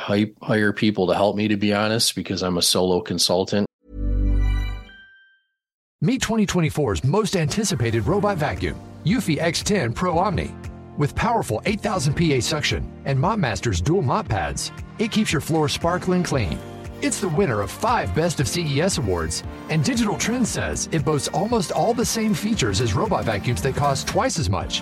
hire 0.42 0.74
people 0.74 1.08
to 1.08 1.15
help 1.15 1.36
me, 1.36 1.48
to 1.48 1.58
be 1.58 1.74
honest, 1.74 2.15
because 2.15 2.44
I'm 2.44 2.58
a 2.58 2.62
solo 2.62 3.01
consultant. 3.01 3.68
Meet 6.01 6.22
2024's 6.22 7.03
most 7.06 7.38
anticipated 7.38 8.06
robot 8.06 8.38
vacuum, 8.38 8.77
Eufy 9.06 9.39
X10 9.39 9.96
Pro 9.96 10.18
Omni. 10.20 10.53
With 10.98 11.15
powerful 11.15 11.62
8000 11.65 12.13
PA 12.13 12.39
suction 12.42 12.92
and 13.06 13.20
Mop 13.20 13.39
Master's 13.39 13.82
dual 13.82 14.01
mop 14.01 14.27
pads, 14.27 14.72
it 15.00 15.12
keeps 15.12 15.32
your 15.32 15.42
floor 15.42 15.68
sparkling 15.70 16.22
clean 16.22 16.60
it's 17.03 17.19
the 17.19 17.27
winner 17.27 17.62
of 17.62 17.69
five 17.69 18.15
Best 18.15 18.39
of 18.39 18.48
CES 18.48 18.98
awards, 18.98 19.43
and 19.69 19.83
Digital 19.83 20.17
Trends 20.17 20.50
says 20.50 20.88
it 20.91 21.03
boasts 21.03 21.27
almost 21.27 21.72
all 21.74 21.93
the 21.93 22.05
same 22.05 22.33
features 22.33 22.79
as 22.79 22.93
robot 22.93 23.25
vacuums 23.25 23.62
that 23.63 23.75
cost 23.75 24.07
twice 24.07 24.39
as 24.39 24.50
much. 24.50 24.81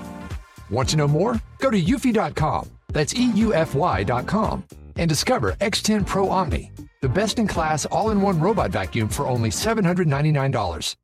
Want 0.69 0.87
to 0.89 0.97
know 0.97 1.07
more? 1.07 1.41
Go 1.57 1.71
to 1.71 1.81
eufy.com, 1.81 2.69
that's 2.89 3.13
EUFY.com, 3.13 4.63
and 4.97 5.09
discover 5.09 5.53
X10 5.53 6.05
Pro 6.05 6.29
Omni, 6.29 6.71
the 7.01 7.09
best 7.09 7.39
in 7.39 7.47
class 7.47 7.85
all 7.87 8.11
in 8.11 8.21
one 8.21 8.39
robot 8.39 8.69
vacuum 8.69 9.09
for 9.09 9.25
only 9.25 9.49
$799. 9.49 10.95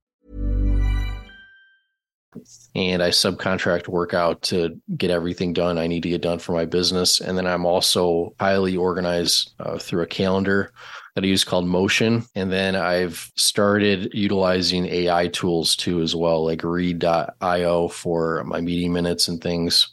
And 2.76 3.02
I 3.02 3.10
subcontract 3.10 3.88
work 3.88 4.14
out 4.14 4.44
to 4.44 4.80
get 4.96 5.10
everything 5.10 5.54
done 5.54 5.80
I 5.80 5.88
need 5.88 6.04
to 6.04 6.10
get 6.10 6.22
done 6.22 6.38
for 6.38 6.52
my 6.52 6.66
business. 6.66 7.20
And 7.20 7.36
then 7.36 7.48
I'm 7.48 7.66
also 7.66 8.36
highly 8.40 8.78
organized 8.78 9.54
uh, 9.60 9.80
through 9.80 10.04
a 10.04 10.08
calendar 10.08 10.72
that 11.18 11.24
I 11.24 11.30
use 11.30 11.44
called 11.44 11.66
Motion. 11.66 12.24
And 12.36 12.52
then 12.52 12.76
I've 12.76 13.32
started 13.34 14.14
utilizing 14.14 14.86
AI 14.86 15.30
tools 15.30 15.76
too, 15.76 16.02
as 16.02 16.16
well, 16.16 16.46
like 16.46 16.64
read.io 16.64 17.88
for 17.88 18.44
my 18.44 18.62
meeting 18.62 18.94
minutes 18.94 19.28
and 19.28 19.42
things. 19.42 19.88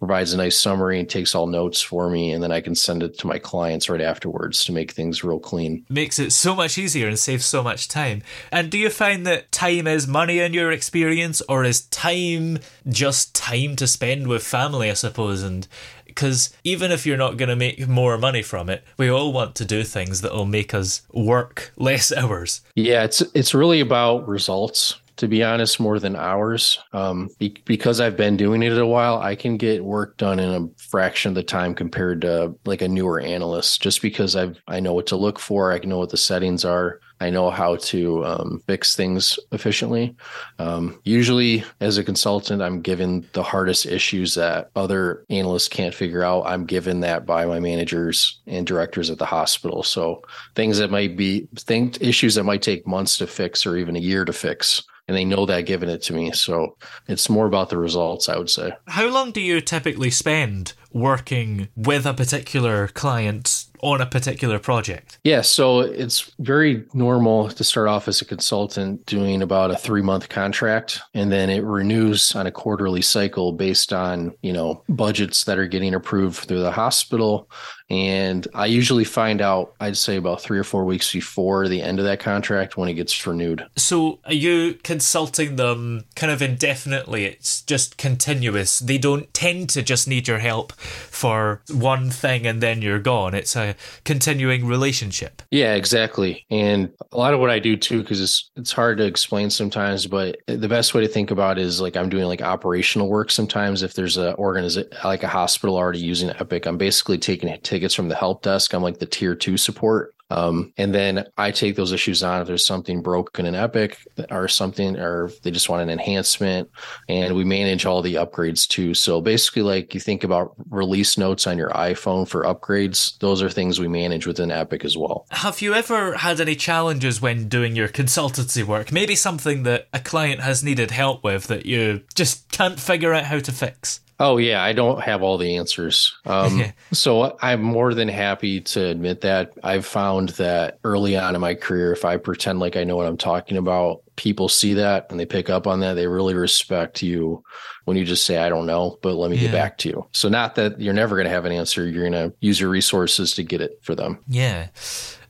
Provides 0.00 0.32
a 0.32 0.36
nice 0.36 0.58
summary 0.58 0.98
and 0.98 1.08
takes 1.08 1.32
all 1.32 1.46
notes 1.46 1.80
for 1.80 2.10
me. 2.10 2.32
And 2.32 2.42
then 2.42 2.50
i 2.50 2.60
can 2.60 2.74
send 2.74 3.04
it 3.04 3.16
to 3.18 3.28
my 3.28 3.38
clients 3.38 3.88
right 3.88 4.00
afterwards 4.00 4.64
to 4.64 4.72
make 4.72 4.90
things 4.90 5.22
real 5.22 5.38
clean. 5.38 5.86
Makes 5.88 6.18
it 6.18 6.32
so 6.32 6.56
much 6.56 6.76
easier 6.76 7.06
and 7.06 7.18
saves 7.18 7.44
so 7.44 7.62
much 7.62 7.86
time. 7.86 8.22
And 8.50 8.68
do 8.68 8.76
you 8.76 8.90
find 8.90 9.24
that 9.26 9.52
time 9.52 9.86
is 9.86 10.08
money 10.08 10.40
in 10.40 10.54
your 10.54 10.72
experience 10.72 11.40
or 11.48 11.62
is 11.62 11.82
time 11.82 12.58
just 12.88 13.32
time 13.32 13.76
to 13.76 13.86
spend 13.86 14.26
with 14.26 14.44
family 14.44 14.90
i 14.90 14.94
suppose? 14.94 15.44
And 15.44 15.68
because 16.14 16.54
even 16.62 16.92
if 16.92 17.06
you're 17.06 17.16
not 17.16 17.36
going 17.36 17.48
to 17.48 17.56
make 17.56 17.88
more 17.88 18.16
money 18.16 18.42
from 18.42 18.68
it, 18.70 18.84
we 18.96 19.08
all 19.08 19.32
want 19.32 19.54
to 19.56 19.64
do 19.64 19.82
things 19.82 20.20
that 20.20 20.32
will 20.32 20.46
make 20.46 20.72
us 20.72 21.02
work 21.12 21.72
less 21.76 22.12
hours. 22.12 22.60
Yeah, 22.74 23.04
it's 23.04 23.20
it's 23.34 23.54
really 23.54 23.80
about 23.80 24.28
results 24.28 25.00
to 25.16 25.28
be 25.28 25.44
honest, 25.44 25.78
more 25.78 25.98
than 25.98 26.16
hours. 26.16 26.78
Um, 26.92 27.30
be- 27.38 27.62
because 27.64 28.00
I've 28.00 28.16
been 28.16 28.36
doing 28.36 28.62
it 28.62 28.76
a 28.76 28.86
while, 28.86 29.18
I 29.18 29.36
can 29.36 29.56
get 29.56 29.84
work 29.84 30.16
done 30.16 30.40
in 30.40 30.50
a 30.50 30.82
fraction 30.82 31.30
of 31.30 31.34
the 31.36 31.42
time 31.42 31.74
compared 31.74 32.22
to 32.22 32.54
like 32.64 32.82
a 32.82 32.88
newer 32.88 33.20
analyst. 33.20 33.80
Just 33.80 34.02
because 34.02 34.34
I've 34.34 34.60
I 34.66 34.80
know 34.80 34.92
what 34.92 35.06
to 35.08 35.16
look 35.16 35.38
for, 35.38 35.72
I 35.72 35.78
know 35.78 35.98
what 35.98 36.10
the 36.10 36.16
settings 36.16 36.64
are. 36.64 37.00
I 37.24 37.30
know 37.30 37.48
how 37.48 37.76
to 37.76 38.22
um, 38.26 38.62
fix 38.66 38.94
things 38.94 39.38
efficiently. 39.50 40.14
Um, 40.58 41.00
usually, 41.04 41.64
as 41.80 41.96
a 41.96 42.04
consultant, 42.04 42.60
I'm 42.60 42.82
given 42.82 43.26
the 43.32 43.42
hardest 43.42 43.86
issues 43.86 44.34
that 44.34 44.70
other 44.76 45.24
analysts 45.30 45.68
can't 45.68 45.94
figure 45.94 46.22
out. 46.22 46.42
I'm 46.44 46.66
given 46.66 47.00
that 47.00 47.24
by 47.24 47.46
my 47.46 47.60
managers 47.60 48.40
and 48.46 48.66
directors 48.66 49.08
at 49.08 49.16
the 49.16 49.24
hospital. 49.24 49.82
So 49.82 50.22
things 50.54 50.76
that 50.76 50.90
might 50.90 51.16
be 51.16 51.48
think 51.56 52.02
issues 52.02 52.34
that 52.34 52.44
might 52.44 52.60
take 52.60 52.86
months 52.86 53.16
to 53.16 53.26
fix 53.26 53.64
or 53.64 53.78
even 53.78 53.96
a 53.96 54.00
year 54.00 54.26
to 54.26 54.32
fix 54.34 54.82
and 55.06 55.16
they 55.16 55.24
know 55.24 55.44
that 55.46 55.66
giving 55.66 55.90
it 55.90 56.02
to 56.02 56.14
me. 56.14 56.32
So 56.32 56.76
it's 57.08 57.28
more 57.28 57.46
about 57.46 57.68
the 57.68 57.76
results, 57.76 58.28
I 58.28 58.38
would 58.38 58.48
say. 58.48 58.72
How 58.86 59.06
long 59.08 59.32
do 59.32 59.40
you 59.40 59.60
typically 59.60 60.10
spend 60.10 60.72
working 60.92 61.68
with 61.76 62.06
a 62.06 62.14
particular 62.14 62.88
client 62.88 63.63
on 63.84 64.00
a 64.00 64.06
particular 64.06 64.58
project? 64.58 65.18
Yeah, 65.24 65.42
so 65.42 65.80
it's 65.80 66.32
very 66.38 66.84
normal 66.94 67.50
to 67.50 67.62
start 67.62 67.86
off 67.86 68.08
as 68.08 68.20
a 68.22 68.24
consultant 68.24 69.04
doing 69.06 69.42
about 69.42 69.70
a 69.70 69.76
three 69.76 70.02
month 70.02 70.28
contract, 70.30 71.00
and 71.12 71.30
then 71.30 71.50
it 71.50 71.62
renews 71.62 72.34
on 72.34 72.46
a 72.46 72.50
quarterly 72.50 73.02
cycle 73.02 73.52
based 73.52 73.92
on 73.92 74.34
you 74.42 74.52
know 74.52 74.82
budgets 74.88 75.44
that 75.44 75.58
are 75.58 75.66
getting 75.66 75.94
approved 75.94 76.48
through 76.48 76.60
the 76.60 76.72
hospital. 76.72 77.50
And 77.90 78.48
I 78.54 78.66
usually 78.66 79.04
find 79.04 79.42
out, 79.42 79.74
I'd 79.78 79.96
say 79.96 80.16
about 80.16 80.40
three 80.40 80.58
or 80.58 80.64
four 80.64 80.84
weeks 80.84 81.12
before 81.12 81.68
the 81.68 81.82
end 81.82 81.98
of 81.98 82.06
that 82.06 82.18
contract 82.18 82.76
when 82.76 82.88
it 82.88 82.94
gets 82.94 83.26
renewed. 83.26 83.66
So 83.76 84.20
are 84.24 84.32
you 84.32 84.78
consulting 84.82 85.56
them 85.56 86.04
kind 86.16 86.32
of 86.32 86.40
indefinitely? 86.40 87.26
It's 87.26 87.60
just 87.62 87.98
continuous. 87.98 88.78
They 88.78 88.98
don't 88.98 89.32
tend 89.34 89.68
to 89.70 89.82
just 89.82 90.08
need 90.08 90.26
your 90.26 90.38
help 90.38 90.72
for 90.72 91.62
one 91.70 92.10
thing 92.10 92.46
and 92.46 92.62
then 92.62 92.80
you're 92.80 92.98
gone. 92.98 93.34
It's 93.34 93.54
a 93.54 93.76
continuing 94.04 94.66
relationship. 94.66 95.42
Yeah, 95.50 95.74
exactly. 95.74 96.46
And 96.50 96.90
a 97.12 97.18
lot 97.18 97.34
of 97.34 97.40
what 97.40 97.50
I 97.50 97.58
do 97.58 97.76
too, 97.76 98.00
because 98.00 98.20
it's 98.20 98.50
it's 98.56 98.72
hard 98.72 98.98
to 98.98 99.04
explain 99.04 99.50
sometimes, 99.50 100.06
but 100.06 100.38
the 100.46 100.68
best 100.68 100.94
way 100.94 101.02
to 101.02 101.08
think 101.08 101.30
about 101.30 101.58
is 101.58 101.80
like 101.80 101.96
I'm 101.96 102.08
doing 102.08 102.24
like 102.24 102.42
operational 102.42 103.08
work 103.08 103.30
sometimes. 103.30 103.82
If 103.82 103.94
there's 103.94 104.16
a 104.16 104.34
organization 104.36 104.88
like 105.04 105.22
a 105.22 105.28
hospital 105.28 105.76
already 105.76 105.98
using 105.98 106.30
Epic, 106.30 106.66
I'm 106.66 106.78
basically 106.78 107.18
taking 107.18 107.48
tickets 107.74 107.94
from 107.94 108.08
the 108.08 108.14
help 108.14 108.42
desk. 108.42 108.72
I'm 108.72 108.82
like 108.82 108.98
the 108.98 109.06
tier 109.06 109.34
two 109.34 109.56
support 109.56 110.14
um, 110.30 110.72
and 110.76 110.94
then 110.94 111.26
I 111.36 111.50
take 111.50 111.76
those 111.76 111.92
issues 111.92 112.22
on 112.22 112.40
if 112.40 112.46
there's 112.46 112.66
something 112.66 113.02
broken 113.02 113.46
in 113.46 113.54
Epic 113.54 113.98
or 114.30 114.48
something, 114.48 114.96
or 114.98 115.30
they 115.42 115.50
just 115.50 115.68
want 115.68 115.82
an 115.82 115.90
enhancement. 115.90 116.70
And 117.08 117.36
we 117.36 117.44
manage 117.44 117.84
all 117.84 118.02
the 118.02 118.14
upgrades 118.14 118.66
too. 118.66 118.94
So 118.94 119.20
basically, 119.20 119.62
like 119.62 119.94
you 119.94 120.00
think 120.00 120.24
about 120.24 120.54
release 120.70 121.18
notes 121.18 121.46
on 121.46 121.58
your 121.58 121.70
iPhone 121.70 122.26
for 122.26 122.42
upgrades, 122.42 123.18
those 123.18 123.42
are 123.42 123.50
things 123.50 123.78
we 123.78 123.88
manage 123.88 124.26
within 124.26 124.50
Epic 124.50 124.84
as 124.84 124.96
well. 124.96 125.26
Have 125.30 125.60
you 125.60 125.74
ever 125.74 126.16
had 126.16 126.40
any 126.40 126.56
challenges 126.56 127.20
when 127.20 127.48
doing 127.48 127.76
your 127.76 127.88
consultancy 127.88 128.64
work? 128.64 128.92
Maybe 128.92 129.14
something 129.14 129.64
that 129.64 129.88
a 129.92 130.00
client 130.00 130.40
has 130.40 130.64
needed 130.64 130.90
help 130.90 131.22
with 131.22 131.48
that 131.48 131.66
you 131.66 132.02
just 132.14 132.50
can't 132.50 132.80
figure 132.80 133.12
out 133.12 133.24
how 133.24 133.38
to 133.38 133.52
fix? 133.52 134.00
Oh 134.24 134.38
yeah, 134.38 134.64
I 134.64 134.72
don't 134.72 135.02
have 135.02 135.22
all 135.22 135.36
the 135.36 135.56
answers. 135.56 136.16
Um, 136.24 136.64
so 136.92 137.36
I'm 137.42 137.60
more 137.60 137.92
than 137.92 138.08
happy 138.08 138.62
to 138.62 138.86
admit 138.86 139.20
that. 139.20 139.52
I've 139.62 139.84
found 139.84 140.30
that 140.30 140.78
early 140.82 141.14
on 141.14 141.34
in 141.34 141.42
my 141.42 141.54
career, 141.54 141.92
if 141.92 142.06
I 142.06 142.16
pretend 142.16 142.58
like 142.58 142.74
I 142.74 142.84
know 142.84 142.96
what 142.96 143.06
I'm 143.06 143.18
talking 143.18 143.58
about, 143.58 144.02
people 144.16 144.48
see 144.48 144.72
that 144.74 145.08
and 145.10 145.20
they 145.20 145.26
pick 145.26 145.50
up 145.50 145.66
on 145.66 145.80
that. 145.80 145.92
They 145.92 146.06
really 146.06 146.32
respect 146.32 147.02
you 147.02 147.44
when 147.84 147.98
you 147.98 148.04
just 148.06 148.24
say, 148.24 148.38
"I 148.38 148.48
don't 148.48 148.64
know, 148.64 148.98
but 149.02 149.16
let 149.16 149.30
me 149.30 149.36
yeah. 149.36 149.42
get 149.42 149.52
back 149.52 149.76
to 149.78 149.90
you." 149.90 150.06
So 150.12 150.30
not 150.30 150.54
that 150.54 150.80
you're 150.80 150.94
never 150.94 151.16
going 151.16 151.26
to 151.26 151.30
have 151.30 151.44
an 151.44 151.52
answer. 151.52 151.86
You're 151.86 152.08
going 152.08 152.30
to 152.30 152.34
use 152.40 152.58
your 152.58 152.70
resources 152.70 153.34
to 153.34 153.42
get 153.42 153.60
it 153.60 153.78
for 153.82 153.94
them. 153.94 154.20
Yeah 154.26 154.68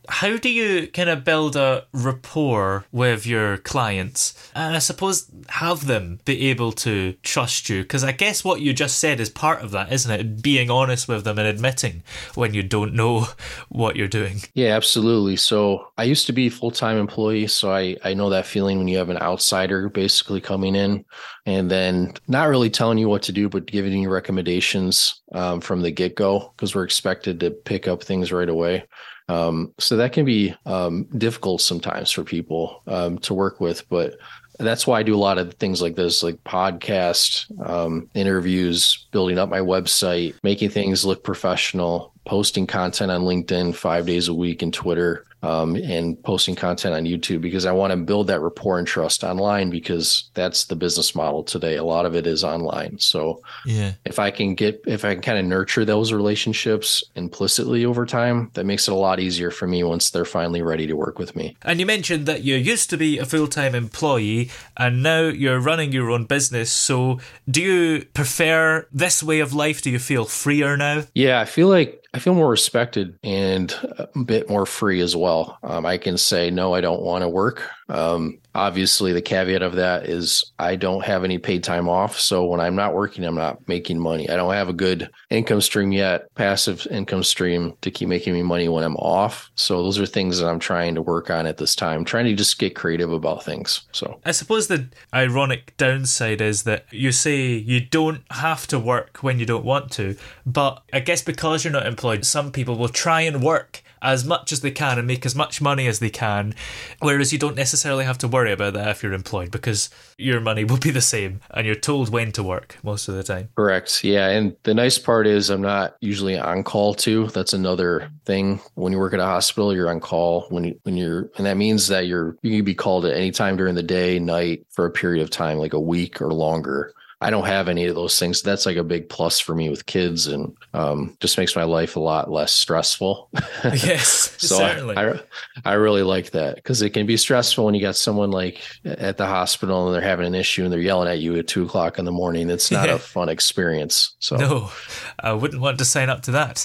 how 0.08 0.36
do 0.36 0.48
you 0.48 0.88
kind 0.88 1.08
of 1.08 1.24
build 1.24 1.56
a 1.56 1.86
rapport 1.92 2.84
with 2.92 3.26
your 3.26 3.58
clients? 3.58 4.34
And 4.54 4.76
i 4.76 4.78
suppose 4.78 5.30
have 5.48 5.86
them 5.86 6.20
be 6.24 6.48
able 6.50 6.72
to 6.72 7.14
trust 7.22 7.68
you. 7.68 7.82
Because 7.82 8.04
i 8.04 8.12
guess 8.12 8.44
what 8.44 8.60
you 8.60 8.72
just 8.72 8.98
said 8.98 9.20
is 9.20 9.30
part 9.30 9.62
of 9.62 9.70
that 9.72 9.92
isn't 9.92 10.10
it? 10.10 10.42
Being 10.42 10.70
honest 10.70 11.08
with 11.08 11.24
them 11.24 11.38
and 11.38 11.48
admitting 11.48 12.02
when 12.34 12.54
you 12.54 12.62
don't 12.62 12.94
know 12.94 13.28
what 13.68 13.96
you're 13.96 14.08
doing. 14.08 14.38
Yeah 14.54 14.74
absolutely. 14.74 15.36
So 15.36 15.88
i 15.96 16.04
used 16.04 16.26
to 16.26 16.32
be 16.32 16.48
full-time 16.48 16.98
employee 16.98 17.46
so 17.46 17.72
i 17.72 17.96
i 18.04 18.14
know 18.14 18.30
that 18.30 18.46
feeling 18.46 18.78
when 18.78 18.88
you 18.88 18.98
have 18.98 19.10
an 19.10 19.18
outsider 19.18 19.88
basically 19.88 20.40
coming 20.40 20.74
in 20.74 21.04
and 21.46 21.70
then 21.70 22.12
not 22.28 22.48
really 22.48 22.70
telling 22.70 22.98
you 22.98 23.08
what 23.08 23.22
to 23.22 23.32
do 23.32 23.48
but 23.48 23.66
giving 23.66 24.02
you 24.02 24.10
recommendations 24.10 25.22
um, 25.32 25.60
from 25.60 25.82
the 25.82 25.90
get-go 25.90 26.52
because 26.56 26.74
we're 26.74 26.84
expected 26.84 27.40
to 27.40 27.50
pick 27.50 27.88
up 27.88 28.02
things 28.02 28.32
right 28.32 28.48
away 28.48 28.84
um, 29.28 29.72
so 29.78 29.96
that 29.96 30.12
can 30.12 30.24
be 30.24 30.54
um, 30.66 31.04
difficult 31.16 31.60
sometimes 31.60 32.10
for 32.10 32.24
people 32.24 32.82
um, 32.86 33.18
to 33.18 33.34
work 33.34 33.60
with, 33.60 33.88
but 33.88 34.18
that's 34.58 34.86
why 34.86 35.00
I 35.00 35.02
do 35.02 35.14
a 35.14 35.18
lot 35.18 35.38
of 35.38 35.54
things 35.54 35.82
like 35.82 35.96
this, 35.96 36.22
like 36.22 36.42
podcast 36.44 37.46
um, 37.68 38.08
interviews, 38.14 39.08
building 39.10 39.38
up 39.38 39.48
my 39.48 39.58
website, 39.58 40.34
making 40.42 40.70
things 40.70 41.04
look 41.04 41.24
professional, 41.24 42.12
posting 42.24 42.66
content 42.66 43.10
on 43.10 43.22
LinkedIn 43.22 43.74
five 43.74 44.06
days 44.06 44.28
a 44.28 44.34
week 44.34 44.62
and 44.62 44.72
Twitter 44.72 45.26
um, 45.44 45.76
and 45.76 46.20
posting 46.22 46.54
content 46.54 46.94
on 46.94 47.04
YouTube 47.04 47.42
because 47.42 47.66
I 47.66 47.72
want 47.72 47.90
to 47.90 47.96
build 47.98 48.28
that 48.28 48.40
rapport 48.40 48.78
and 48.78 48.88
trust 48.88 49.22
online 49.22 49.68
because 49.68 50.30
that's 50.32 50.64
the 50.64 50.76
business 50.76 51.14
model 51.14 51.44
today. 51.44 51.76
A 51.76 51.84
lot 51.84 52.06
of 52.06 52.16
it 52.16 52.26
is 52.26 52.42
online. 52.42 52.98
So 52.98 53.42
yeah, 53.66 53.92
if 54.06 54.18
I 54.18 54.30
can 54.30 54.54
get 54.54 54.82
if 54.86 55.04
I 55.04 55.12
can 55.12 55.22
kind 55.22 55.38
of 55.38 55.44
nurture 55.44 55.84
those 55.84 56.12
relationships 56.12 57.04
implicitly 57.14 57.84
over 57.84 58.06
time, 58.06 58.50
that 58.54 58.64
makes 58.64 58.88
it 58.88 58.92
a 58.92 58.96
lot 58.96 59.20
easier 59.20 59.50
for 59.50 59.66
me 59.66 59.84
once 59.84 60.10
they're 60.10 60.24
finally 60.24 60.62
ready 60.62 60.86
to 60.86 60.94
work 60.94 61.18
with 61.18 61.36
me. 61.36 61.56
And 61.62 61.78
you 61.78 61.84
mentioned 61.84 62.24
that 62.26 62.42
you 62.42 62.56
used 62.56 62.88
to 62.90 62.96
be 62.96 63.18
a 63.18 63.26
full 63.26 63.46
time 63.46 63.74
employee 63.74 64.50
and 64.78 65.02
now 65.02 65.24
you're 65.24 65.60
running 65.60 65.92
your 65.92 66.10
own 66.10 66.24
business. 66.24 66.72
So 66.72 67.20
do 67.48 67.60
you 67.60 68.06
prefer 68.14 68.86
this 68.92 69.22
way 69.22 69.40
of 69.40 69.52
life? 69.52 69.82
Do 69.82 69.90
you 69.90 69.98
feel 69.98 70.24
freer 70.24 70.76
now? 70.78 71.02
Yeah, 71.14 71.40
I 71.40 71.44
feel 71.44 71.68
like 71.68 72.03
I 72.14 72.20
feel 72.20 72.34
more 72.34 72.48
respected 72.48 73.18
and 73.24 73.74
a 73.98 74.08
bit 74.24 74.48
more 74.48 74.66
free 74.66 75.00
as 75.00 75.16
well. 75.16 75.58
Um, 75.64 75.84
I 75.84 75.98
can 75.98 76.16
say, 76.16 76.48
no, 76.48 76.72
I 76.72 76.80
don't 76.80 77.02
want 77.02 77.22
to 77.22 77.28
work. 77.28 77.68
Um, 77.88 78.38
obviously, 78.54 79.12
the 79.12 79.22
caveat 79.22 79.62
of 79.62 79.74
that 79.76 80.08
is 80.08 80.52
I 80.58 80.76
don't 80.76 81.04
have 81.04 81.24
any 81.24 81.38
paid 81.38 81.64
time 81.64 81.88
off. 81.88 82.18
So 82.18 82.44
when 82.44 82.60
I'm 82.60 82.76
not 82.76 82.94
working, 82.94 83.24
I'm 83.24 83.34
not 83.34 83.66
making 83.68 83.98
money. 83.98 84.28
I 84.28 84.36
don't 84.36 84.54
have 84.54 84.68
a 84.68 84.74
good 84.74 85.10
income 85.30 85.60
stream 85.60 85.92
yet, 85.92 86.34
passive 86.34 86.86
income 86.90 87.22
stream 87.22 87.74
to 87.82 87.90
keep 87.90 88.08
making 88.08 88.32
me 88.32 88.42
money 88.42 88.68
when 88.68 88.84
I'm 88.84 88.96
off. 88.96 89.50
So 89.54 89.82
those 89.82 89.98
are 89.98 90.06
things 90.06 90.38
that 90.38 90.48
I'm 90.48 90.58
trying 90.58 90.94
to 90.94 91.02
work 91.02 91.30
on 91.30 91.46
at 91.46 91.58
this 91.58 91.74
time, 91.74 92.04
trying 92.04 92.26
to 92.26 92.34
just 92.34 92.58
get 92.58 92.74
creative 92.74 93.12
about 93.12 93.44
things. 93.44 93.82
So 93.92 94.20
I 94.24 94.32
suppose 94.32 94.68
the 94.68 94.88
ironic 95.12 95.76
downside 95.76 96.40
is 96.40 96.62
that 96.64 96.86
you 96.90 97.12
say 97.12 97.46
you 97.54 97.80
don't 97.80 98.22
have 98.30 98.66
to 98.68 98.78
work 98.78 99.18
when 99.18 99.38
you 99.38 99.46
don't 99.46 99.64
want 99.64 99.90
to, 99.92 100.16
but 100.46 100.82
I 100.92 101.00
guess 101.00 101.22
because 101.22 101.64
you're 101.64 101.72
not 101.72 101.86
employed, 101.86 102.24
some 102.24 102.50
people 102.50 102.76
will 102.76 102.88
try 102.88 103.20
and 103.22 103.42
work 103.42 103.82
as 104.04 104.24
much 104.24 104.52
as 104.52 104.60
they 104.60 104.70
can 104.70 104.98
and 104.98 105.08
make 105.08 105.24
as 105.24 105.34
much 105.34 105.60
money 105.60 105.88
as 105.88 105.98
they 105.98 106.10
can. 106.10 106.54
Whereas 107.00 107.32
you 107.32 107.38
don't 107.38 107.56
necessarily 107.56 108.04
have 108.04 108.18
to 108.18 108.28
worry 108.28 108.52
about 108.52 108.74
that 108.74 108.88
if 108.88 109.02
you're 109.02 109.14
employed 109.14 109.50
because 109.50 109.88
your 110.18 110.40
money 110.40 110.62
will 110.62 110.76
be 110.76 110.90
the 110.90 111.00
same 111.00 111.40
and 111.50 111.66
you're 111.66 111.74
told 111.74 112.10
when 112.10 112.30
to 112.32 112.42
work 112.42 112.76
most 112.82 113.08
of 113.08 113.14
the 113.14 113.22
time. 113.22 113.48
Correct. 113.56 114.04
Yeah. 114.04 114.28
And 114.28 114.54
the 114.64 114.74
nice 114.74 114.98
part 114.98 115.26
is 115.26 115.48
I'm 115.48 115.62
not 115.62 115.96
usually 116.00 116.38
on 116.38 116.62
call 116.62 116.94
too. 116.94 117.28
That's 117.28 117.54
another 117.54 118.10
thing. 118.26 118.60
When 118.74 118.92
you 118.92 118.98
work 118.98 119.14
at 119.14 119.20
a 119.20 119.24
hospital, 119.24 119.74
you're 119.74 119.88
on 119.88 120.00
call 120.00 120.42
when 120.50 120.64
you, 120.64 120.80
when 120.82 120.96
you're, 120.96 121.30
and 121.36 121.46
that 121.46 121.56
means 121.56 121.88
that 121.88 122.06
you're, 122.06 122.36
you 122.42 122.58
can 122.58 122.64
be 122.64 122.74
called 122.74 123.06
at 123.06 123.16
any 123.16 123.30
time 123.30 123.56
during 123.56 123.74
the 123.74 123.82
day, 123.82 124.18
night 124.18 124.66
for 124.70 124.84
a 124.84 124.90
period 124.90 125.22
of 125.22 125.30
time, 125.30 125.58
like 125.58 125.72
a 125.72 125.80
week 125.80 126.20
or 126.20 126.32
longer. 126.32 126.92
I 127.24 127.30
don't 127.30 127.46
have 127.46 127.68
any 127.68 127.86
of 127.86 127.94
those 127.94 128.18
things. 128.18 128.42
That's 128.42 128.66
like 128.66 128.76
a 128.76 128.84
big 128.84 129.08
plus 129.08 129.40
for 129.40 129.54
me 129.54 129.70
with 129.70 129.86
kids 129.86 130.26
and 130.26 130.54
um, 130.74 131.16
just 131.20 131.38
makes 131.38 131.56
my 131.56 131.64
life 131.64 131.96
a 131.96 132.00
lot 132.00 132.30
less 132.30 132.52
stressful. 132.52 133.30
yes, 133.64 134.36
so 134.38 134.58
certainly. 134.58 134.94
I, 134.94 135.12
I, 135.12 135.20
I 135.64 135.72
really 135.72 136.02
like 136.02 136.32
that 136.32 136.56
because 136.56 136.82
it 136.82 136.90
can 136.90 137.06
be 137.06 137.16
stressful 137.16 137.64
when 137.64 137.74
you 137.74 137.80
got 137.80 137.96
someone 137.96 138.30
like 138.30 138.60
at 138.84 139.16
the 139.16 139.24
hospital 139.26 139.86
and 139.86 139.94
they're 139.94 140.02
having 140.02 140.26
an 140.26 140.34
issue 140.34 140.64
and 140.64 140.72
they're 140.72 140.80
yelling 140.80 141.08
at 141.08 141.20
you 141.20 141.34
at 141.38 141.48
two 141.48 141.64
o'clock 141.64 141.98
in 141.98 142.04
the 142.04 142.12
morning. 142.12 142.50
It's 142.50 142.70
not 142.70 142.90
a 142.90 142.98
fun 142.98 143.30
experience. 143.30 144.16
So 144.18 144.36
no, 144.36 144.70
I 145.18 145.32
wouldn't 145.32 145.62
want 145.62 145.78
to 145.78 145.86
sign 145.86 146.10
up 146.10 146.20
to 146.24 146.30
that. 146.32 146.58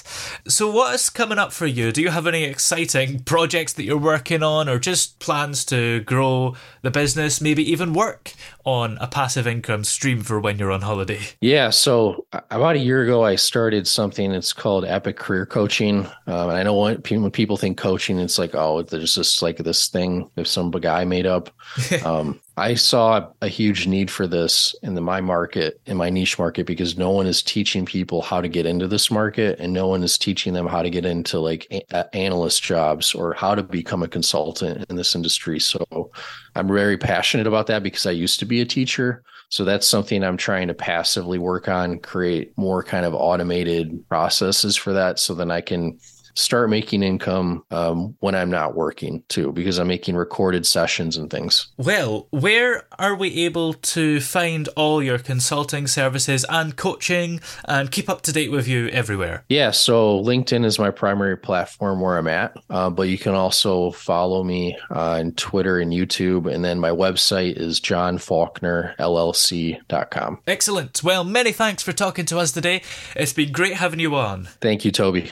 So 0.45 0.69
what 0.69 0.93
is 0.93 1.09
coming 1.09 1.39
up 1.39 1.53
for 1.53 1.67
you? 1.67 1.93
Do 1.93 2.01
you 2.01 2.09
have 2.09 2.27
any 2.27 2.43
exciting 2.43 3.21
projects 3.23 3.71
that 3.73 3.83
you're 3.83 3.97
working 3.97 4.43
on 4.43 4.67
or 4.67 4.77
just 4.77 5.19
plans 5.19 5.63
to 5.65 6.01
grow 6.01 6.57
the 6.81 6.91
business, 6.91 7.39
maybe 7.39 7.63
even 7.71 7.93
work 7.93 8.33
on 8.65 8.97
a 8.99 9.07
passive 9.07 9.47
income 9.47 9.83
stream 9.83 10.21
for 10.21 10.39
when 10.49 10.57
you're 10.57 10.71
on 10.71 10.81
holiday? 10.81 11.19
Yeah. 11.41 11.69
So 11.69 12.25
about 12.33 12.75
a 12.75 12.79
year 12.79 13.03
ago, 13.03 13.23
I 13.23 13.35
started 13.35 13.87
something. 13.87 14.31
It's 14.31 14.51
called 14.51 14.83
Epic 14.83 15.15
Career 15.15 15.45
Coaching. 15.45 16.07
Um, 16.25 16.49
and 16.49 16.57
I 16.57 16.63
know 16.63 16.75
when, 16.75 16.97
when 16.97 17.29
people 17.29 17.55
think 17.55 17.77
coaching, 17.77 18.17
it's 18.17 18.39
like, 18.39 18.55
oh, 18.55 18.81
there's 18.81 19.13
just 19.13 19.43
like 19.43 19.57
this 19.57 19.89
thing 19.89 20.27
that 20.33 20.47
some 20.47 20.71
guy 20.71 21.05
made 21.05 21.27
up. 21.27 21.51
um, 22.03 22.39
I 22.59 22.75
saw 22.75 23.31
a 23.41 23.47
huge 23.47 23.87
need 23.87 24.11
for 24.11 24.27
this 24.27 24.75
in 24.83 24.93
the 24.93 25.01
my 25.01 25.21
market, 25.21 25.79
in 25.85 25.95
my 25.95 26.09
niche 26.09 26.37
market, 26.37 26.67
because 26.67 26.97
no 26.97 27.09
one 27.09 27.25
is 27.25 27.41
teaching 27.41 27.85
people 27.85 28.21
how 28.21 28.41
to 28.41 28.49
get 28.49 28.65
into 28.65 28.87
this 28.87 29.09
market, 29.09 29.57
and 29.59 29.71
no 29.71 29.87
one 29.87 30.03
is 30.03 30.17
teaching 30.17 30.53
them 30.53 30.67
how 30.67 30.81
to 30.81 30.89
get 30.89 31.05
into 31.05 31.39
like 31.39 31.67
a- 31.71 32.15
analyst 32.15 32.61
jobs 32.61 33.15
or 33.15 33.33
how 33.33 33.55
to 33.55 33.63
become 33.63 34.03
a 34.03 34.09
consultant 34.09 34.85
in 34.89 34.97
this 34.97 35.15
industry. 35.15 35.59
So 35.59 36.11
I'm 36.55 36.67
very 36.67 36.97
passionate 36.97 37.47
about 37.47 37.67
that 37.67 37.81
because 37.81 38.05
I 38.05 38.11
used 38.11 38.39
to 38.39 38.45
be 38.45 38.59
a 38.59 38.65
teacher. 38.65 39.23
So 39.47 39.63
that's 39.63 39.87
something 39.87 40.23
I'm 40.23 40.37
trying 40.37 40.67
to 40.67 40.73
passively 40.73 41.39
work 41.39 41.69
on, 41.69 41.99
create 41.99 42.55
more 42.57 42.83
kind 42.83 43.05
of 43.05 43.15
automated 43.15 44.07
processes 44.09 44.75
for 44.75 44.93
that 44.93 45.17
so 45.17 45.33
then 45.33 45.49
I 45.49 45.61
can 45.61 45.97
start 46.39 46.69
making 46.69 47.03
income 47.03 47.63
um, 47.71 48.15
when 48.19 48.35
I'm 48.35 48.49
not 48.49 48.75
working 48.75 49.23
too, 49.27 49.51
because 49.51 49.77
I'm 49.77 49.87
making 49.87 50.15
recorded 50.15 50.65
sessions 50.65 51.17
and 51.17 51.29
things. 51.29 51.67
Well, 51.77 52.27
where 52.31 52.87
are 52.97 53.15
we 53.15 53.45
able 53.45 53.73
to 53.73 54.21
find 54.21 54.69
all 54.75 55.03
your 55.03 55.19
consulting 55.19 55.87
services 55.87 56.45
and 56.49 56.75
coaching 56.75 57.39
and 57.65 57.91
keep 57.91 58.09
up 58.09 58.21
to 58.23 58.31
date 58.31 58.51
with 58.51 58.67
you 58.67 58.87
everywhere? 58.89 59.45
Yeah, 59.49 59.71
so 59.71 60.21
LinkedIn 60.21 60.65
is 60.65 60.77
my 60.79 60.91
primary 60.91 61.37
platform 61.37 62.01
where 62.01 62.17
I'm 62.17 62.27
at, 62.27 62.55
uh, 62.69 62.89
but 62.89 63.09
you 63.09 63.17
can 63.17 63.35
also 63.35 63.91
follow 63.91 64.43
me 64.43 64.77
on 64.89 65.31
Twitter 65.33 65.79
and 65.79 65.91
YouTube. 65.91 66.49
And 66.51 66.63
then 66.63 66.79
my 66.79 66.91
website 66.91 67.57
is 67.57 67.81
johnfaulknerllc.com. 67.81 70.39
Excellent. 70.47 71.03
Well, 71.03 71.23
many 71.23 71.51
thanks 71.51 71.83
for 71.83 71.91
talking 71.91 72.25
to 72.25 72.39
us 72.39 72.51
today. 72.51 72.81
It's 73.15 73.33
been 73.33 73.51
great 73.51 73.75
having 73.75 73.99
you 73.99 74.15
on. 74.15 74.45
Thank 74.61 74.85
you, 74.85 74.91
Toby. 74.91 75.31